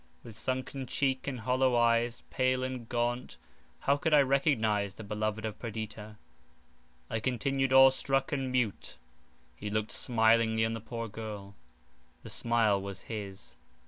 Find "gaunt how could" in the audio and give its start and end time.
2.89-4.15